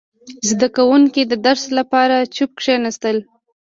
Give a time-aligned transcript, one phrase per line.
[0.49, 3.17] •زده کوونکي د درس لپاره چوپ کښېناستل.